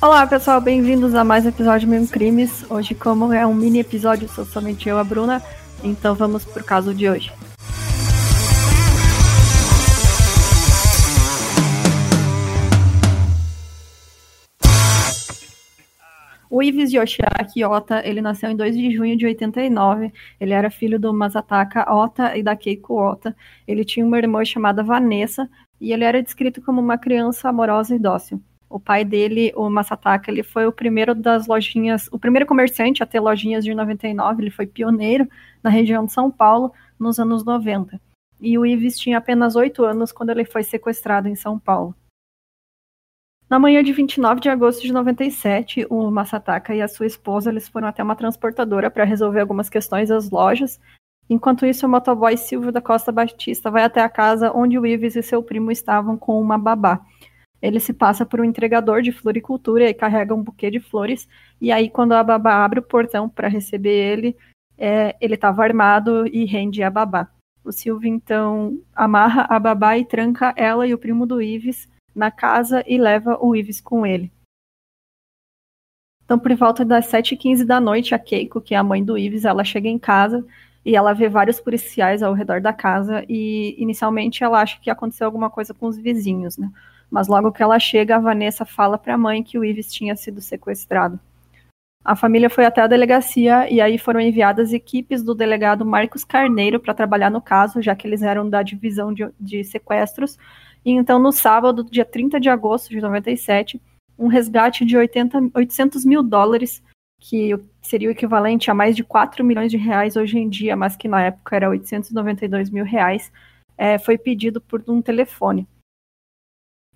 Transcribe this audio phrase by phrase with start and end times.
[0.00, 2.64] Olá pessoal, bem-vindos a mais um episódio Mil Crimes.
[2.70, 5.42] Hoje, como é um mini episódio, sou somente eu, a Bruna,
[5.82, 7.32] então vamos pro caso de hoje.
[16.48, 20.12] O Ives Yoshiaki Ota, ele nasceu em 2 de junho de 89.
[20.40, 23.36] Ele era filho do Masataka Ota e da Keiko Ota.
[23.66, 27.98] Ele tinha uma irmã chamada Vanessa e ele era descrito como uma criança amorosa e
[27.98, 28.42] dócil.
[28.68, 33.06] O pai dele, o Masataka, ele foi o primeiro das lojinhas, o primeiro comerciante a
[33.06, 35.28] ter lojinhas de 99, ele foi pioneiro
[35.62, 38.00] na região de São Paulo nos anos 90.
[38.40, 41.94] E o Ives tinha apenas 8 anos quando ele foi sequestrado em São Paulo.
[43.48, 47.68] Na manhã de 29 de agosto de 97, o Masataka e a sua esposa eles
[47.68, 50.80] foram até uma transportadora para resolver algumas questões das lojas.
[51.28, 55.16] Enquanto isso, o motoboy Silvio da Costa Batista vai até a casa onde o Ives
[55.16, 57.00] e seu primo estavam com uma babá.
[57.60, 61.28] Ele se passa por um entregador de floricultura e carrega um buquê de flores.
[61.60, 64.36] E aí, quando a babá abre o portão para receber ele,
[64.78, 67.28] é, ele estava armado e rende a babá.
[67.64, 72.30] O Silvio então amarra a babá e tranca ela e o primo do Ives na
[72.30, 74.30] casa e leva o Ives com ele.
[76.24, 79.44] Então, por volta das 7h15 da noite, a Keiko, que é a mãe do Ives,
[79.44, 80.44] ela chega em casa
[80.86, 85.26] e ela vê vários policiais ao redor da casa e inicialmente ela acha que aconteceu
[85.26, 86.70] alguma coisa com os vizinhos, né?
[87.10, 90.14] Mas logo que ela chega, a Vanessa fala para a mãe que o Ives tinha
[90.14, 91.18] sido sequestrado.
[92.04, 96.78] A família foi até a delegacia e aí foram enviadas equipes do delegado Marcos Carneiro
[96.78, 100.38] para trabalhar no caso, já que eles eram da divisão de, de sequestros,
[100.84, 103.82] e então, no sábado, dia 30 de agosto de 97,
[104.16, 106.80] um resgate de 80, 800 mil dólares,
[107.18, 107.50] que
[107.82, 111.08] seria o equivalente a mais de 4 milhões de reais hoje em dia, mas que
[111.08, 113.32] na época era 892 mil reais,
[113.76, 115.66] é, foi pedido por um telefone.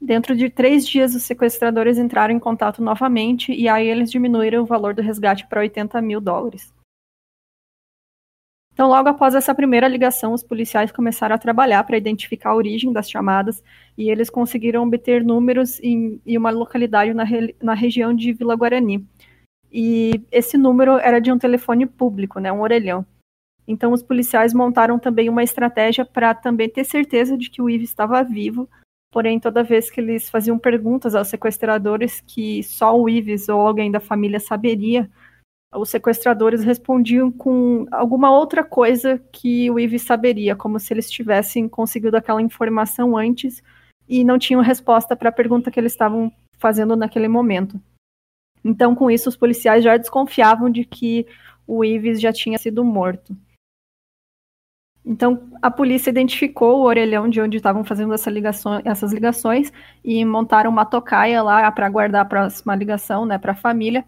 [0.00, 4.66] Dentro de três dias, os sequestradores entraram em contato novamente e aí eles diminuíram o
[4.66, 6.74] valor do resgate para 80 mil dólares.
[8.74, 12.92] Então, logo após essa primeira ligação, os policiais começaram a trabalhar para identificar a origem
[12.92, 13.62] das chamadas
[13.96, 18.56] e eles conseguiram obter números em, em uma localidade na, re, na região de Vila
[18.56, 19.06] Guarani.
[19.76, 23.04] E esse número era de um telefone público, né, um orelhão.
[23.66, 27.88] Então, os policiais montaram também uma estratégia para também ter certeza de que o Ives
[27.88, 28.68] estava vivo,
[29.10, 33.90] porém, toda vez que eles faziam perguntas aos sequestradores que só o Ives ou alguém
[33.90, 35.10] da família saberia,
[35.74, 41.68] os sequestradores respondiam com alguma outra coisa que o Ives saberia, como se eles tivessem
[41.68, 43.60] conseguido aquela informação antes
[44.08, 47.80] e não tinham resposta para a pergunta que eles estavam fazendo naquele momento.
[48.64, 51.26] Então, com isso, os policiais já desconfiavam de que
[51.66, 53.36] o Ives já tinha sido morto.
[55.04, 59.70] Então, a polícia identificou o orelhão de onde estavam fazendo essa ligação, essas ligações
[60.02, 64.04] e montaram uma tocaia lá para guardar a próxima ligação né, para a família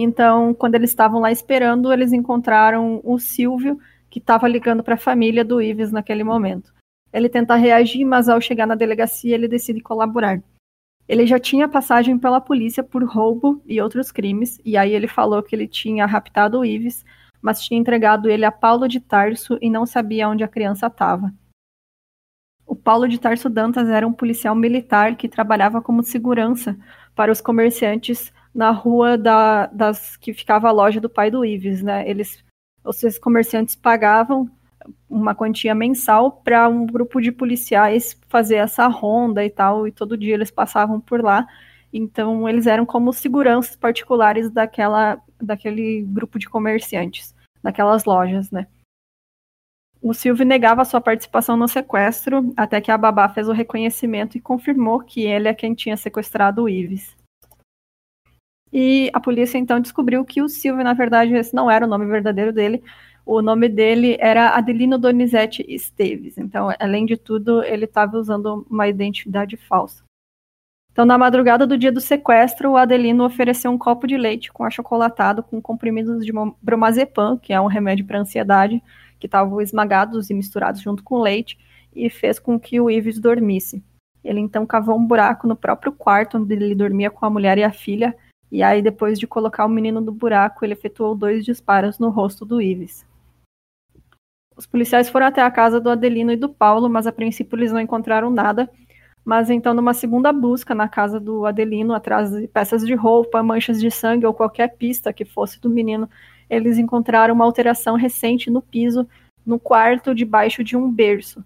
[0.00, 4.98] então, quando eles estavam lá esperando, eles encontraram o Silvio, que estava ligando para a
[4.98, 6.72] família do Ives naquele momento.
[7.12, 10.40] Ele tenta reagir, mas ao chegar na delegacia, ele decide colaborar.
[11.08, 15.42] Ele já tinha passagem pela polícia por roubo e outros crimes, e aí ele falou
[15.42, 17.04] que ele tinha raptado o Ives,
[17.40, 21.32] mas tinha entregado ele a Paulo de Tarso e não sabia onde a criança estava.
[22.66, 26.78] O Paulo de Tarso Dantas era um policial militar que trabalhava como segurança
[27.14, 31.82] para os comerciantes na rua da, das que ficava a loja do pai do Ives,
[31.82, 32.08] né?
[32.08, 32.44] Eles,
[32.84, 34.50] os comerciantes pagavam
[35.08, 40.16] uma quantia mensal para um grupo de policiais fazer essa ronda e tal, e todo
[40.16, 41.46] dia eles passavam por lá.
[41.92, 48.66] Então eles eram como seguranças particulares daquela, daquele grupo de comerciantes, daquelas lojas, né?
[50.00, 54.40] O Silvio negava sua participação no sequestro, até que a babá fez o reconhecimento e
[54.40, 57.16] confirmou que ele é quem tinha sequestrado o Ives.
[58.72, 62.06] E a polícia então descobriu que o Silvio, na verdade, esse não era o nome
[62.06, 62.82] verdadeiro dele.
[63.30, 66.38] O nome dele era Adelino Donizete Esteves.
[66.38, 70.02] Então, além de tudo, ele estava usando uma identidade falsa.
[70.90, 74.64] Então, na madrugada do dia do sequestro, o Adelino ofereceu um copo de leite com
[74.64, 76.32] achocolatado com comprimidos de
[76.62, 78.82] bromazepam, que é um remédio para ansiedade,
[79.20, 81.58] que estavam esmagados e misturados junto com leite,
[81.94, 83.84] e fez com que o Ives dormisse.
[84.24, 87.62] Ele então cavou um buraco no próprio quarto onde ele dormia com a mulher e
[87.62, 88.16] a filha,
[88.50, 92.46] e aí, depois de colocar o menino no buraco, ele efetuou dois disparos no rosto
[92.46, 93.06] do Ives.
[94.58, 97.70] Os policiais foram até a casa do Adelino e do Paulo, mas a princípio eles
[97.70, 98.68] não encontraram nada.
[99.24, 103.80] Mas então, numa segunda busca na casa do Adelino, atrás de peças de roupa, manchas
[103.80, 106.10] de sangue ou qualquer pista que fosse do menino,
[106.50, 109.06] eles encontraram uma alteração recente no piso,
[109.46, 111.44] no quarto debaixo de um berço.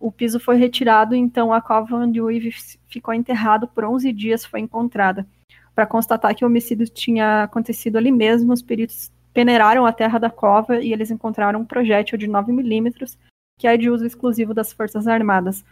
[0.00, 2.50] o piso foi retirado, então a cova onde o Eve
[2.88, 5.24] ficou enterrado por 11 dias foi encontrada.
[5.72, 10.30] Para constatar que o homicídio tinha acontecido ali mesmo, os peritos peneiraram a terra da
[10.30, 13.18] cova e eles encontraram um projétil de 9 milímetros,
[13.58, 15.64] que é de uso exclusivo das Forças Armadas.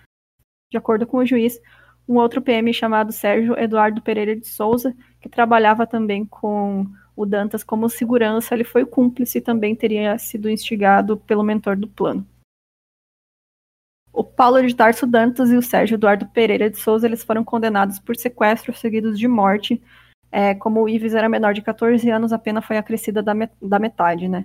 [0.71, 1.61] De acordo com o juiz,
[2.09, 7.65] um outro PM chamado Sérgio Eduardo Pereira de Souza, que trabalhava também com o Dantas
[7.65, 12.27] como segurança, ele foi cúmplice e também teria sido instigado pelo mentor do plano.
[14.13, 17.99] O Paulo de Tarso Dantas e o Sérgio Eduardo Pereira de Souza eles foram condenados
[17.99, 19.83] por sequestro seguidos de morte.
[20.31, 23.79] É, como o Ives era menor de 14 anos, a pena foi acrescida da, da
[23.79, 24.45] metade, né?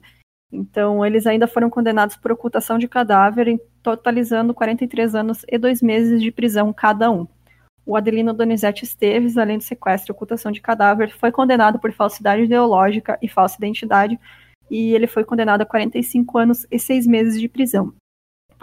[0.52, 6.22] Então, eles ainda foram condenados por ocultação de cadáver, totalizando 43 anos e dois meses
[6.22, 7.28] de prisão cada um.
[7.86, 12.44] O Adelino Donizete Esteves, além de sequestro e ocultação de cadáver, foi condenado por falsidade
[12.44, 14.18] ideológica e falsa identidade,
[14.70, 17.94] e ele foi condenado a 45 anos e seis meses de prisão.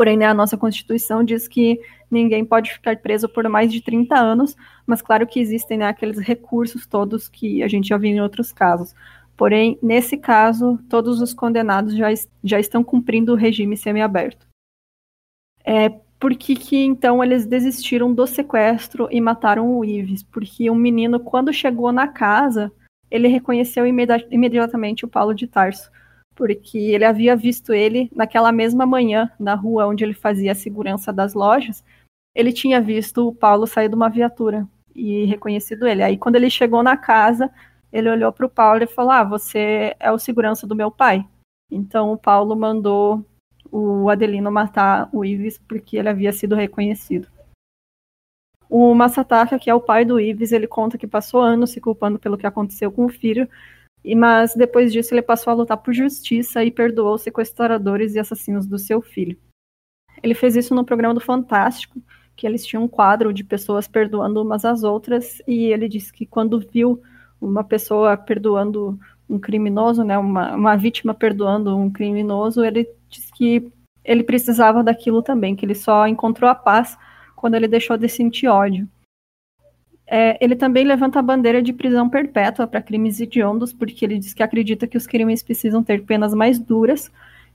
[0.01, 1.79] Porém, né, a nossa Constituição diz que
[2.11, 4.57] ninguém pode ficar preso por mais de 30 anos,
[4.87, 8.51] mas claro que existem né, aqueles recursos todos que a gente já viu em outros
[8.51, 8.95] casos.
[9.37, 12.07] Porém, nesse caso, todos os condenados já,
[12.43, 14.47] já estão cumprindo o regime semiaberto.
[15.63, 20.23] É, por que, que então eles desistiram do sequestro e mataram o Ives?
[20.23, 22.73] Porque o um menino, quando chegou na casa,
[23.11, 25.91] ele reconheceu imedi imediatamente o Paulo de Tarso,
[26.41, 31.13] porque ele havia visto ele naquela mesma manhã na rua onde ele fazia a segurança
[31.13, 31.85] das lojas.
[32.35, 36.03] Ele tinha visto o Paulo sair de uma viatura e reconhecido ele.
[36.03, 37.51] Aí quando ele chegou na casa,
[37.93, 41.29] ele olhou para o Paulo e falou: "Ah, você é o segurança do meu pai".
[41.71, 43.23] Então o Paulo mandou
[43.71, 47.29] o Adelino matar o Ives porque ele havia sido reconhecido.
[48.67, 52.19] O Masataka, que é o pai do Ives, ele conta que passou anos se culpando
[52.19, 53.47] pelo que aconteceu com o filho,
[54.05, 58.67] mas depois disso ele passou a lutar por justiça e perdoou os sequestradores e assassinos
[58.67, 59.37] do seu filho.
[60.23, 62.01] Ele fez isso no programa do Fantástico,
[62.37, 66.25] que eles tinham um quadro de pessoas perdoando umas às outras, e ele disse que
[66.25, 67.01] quando viu
[67.41, 68.99] uma pessoa perdoando
[69.29, 73.71] um criminoso, né, uma, uma vítima perdoando um criminoso, ele disse que
[74.05, 76.97] ele precisava daquilo também, que ele só encontrou a paz
[77.37, 78.89] quando ele deixou de sentir ódio.
[80.13, 84.35] É, ele também levanta a bandeira de prisão perpétua para crimes hediondos, porque ele diz
[84.35, 87.13] que acredita que os crimes precisam ter penas mais duras,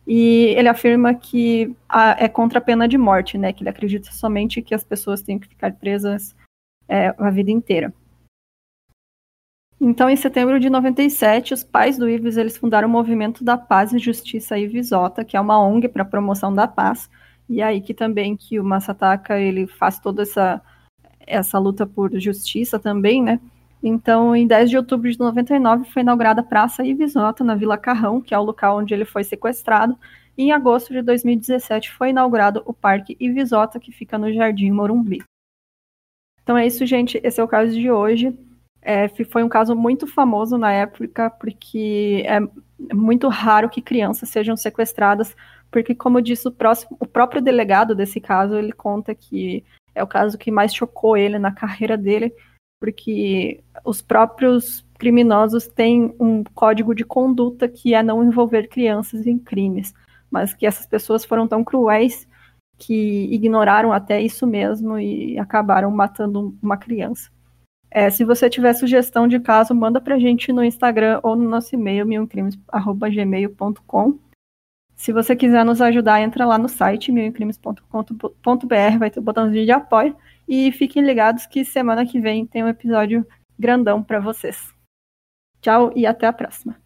[0.07, 4.09] e ele afirma que a, é contra a pena de morte, né, que ele acredita
[4.13, 6.33] somente que as pessoas têm que ficar presas
[6.87, 7.93] é, a vida inteira.
[9.81, 13.91] Então, em setembro de 97, os pais do Ives eles fundaram o Movimento da Paz
[13.91, 17.09] e Justiça Ivisota, que é uma ONG para promoção da paz.
[17.49, 20.61] E aí que também que o Masataka ele faz toda essa
[21.25, 23.39] essa luta por justiça também, né?
[23.81, 28.19] Então, em 10 de outubro de 99 foi inaugurada a Praça Ivisota na Vila Carrão,
[28.19, 29.97] que é o local onde ele foi sequestrado.
[30.37, 35.23] E em agosto de 2017 foi inaugurado o Parque Ivisota, que fica no Jardim Morumbi.
[36.41, 37.19] Então é isso, gente.
[37.23, 38.37] Esse é o caso de hoje.
[38.81, 42.39] É, foi um caso muito famoso na época, porque é
[42.93, 45.35] muito raro que crianças sejam sequestradas,
[45.71, 49.63] porque, como disse o, próximo, o próprio delegado desse caso, ele conta que
[49.95, 52.33] é o caso que mais chocou ele na carreira dele,
[52.79, 59.39] porque os próprios criminosos têm um código de conduta que é não envolver crianças em
[59.39, 59.93] crimes,
[60.29, 62.27] mas que essas pessoas foram tão cruéis
[62.77, 67.31] que ignoraram até isso mesmo e acabaram matando uma criança.
[67.89, 71.73] É, se você tiver sugestão de caso, manda pra gente no Instagram ou no nosso
[71.75, 74.19] e-mail, milcrimes.gmail.com.
[74.95, 79.71] Se você quiser nos ajudar, entra lá no site milcrimes.com.br, vai ter o botãozinho de
[79.71, 80.15] apoio.
[80.47, 83.25] E fiquem ligados que semana que vem tem um episódio
[83.57, 84.73] grandão para vocês.
[85.59, 86.84] Tchau e até a próxima.